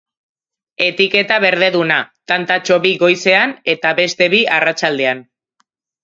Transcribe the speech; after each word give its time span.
Etiketa 0.83 1.35
berdeduna, 1.43 1.97
tantatxo 2.31 2.77
bi 2.85 2.93
goizean 3.03 3.53
eta 3.75 3.91
beste 3.99 4.29
bi 4.35 4.39
arratsaldean. 4.57 5.21